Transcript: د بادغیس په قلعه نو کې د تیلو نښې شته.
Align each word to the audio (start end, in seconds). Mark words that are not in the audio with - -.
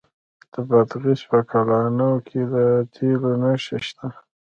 د 0.53 0.55
بادغیس 0.69 1.21
په 1.29 1.39
قلعه 1.51 1.87
نو 1.97 2.11
کې 2.27 2.41
د 2.53 2.55
تیلو 2.93 3.31
نښې 3.41 3.77
شته. 3.87 4.07